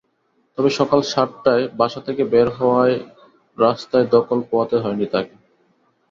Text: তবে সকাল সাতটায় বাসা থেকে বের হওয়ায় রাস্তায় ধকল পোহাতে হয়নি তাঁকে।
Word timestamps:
তবে 0.57 0.69
সকাল 0.71 0.99
সাতটায় 1.05 1.65
বাসা 1.73 1.99
থেকে 2.01 2.23
বের 2.23 2.47
হওয়ায় 2.57 2.97
রাস্তায় 3.57 4.05
ধকল 4.13 4.39
পোহাতে 4.49 4.77
হয়নি 4.77 5.05
তাঁকে। 5.05 5.35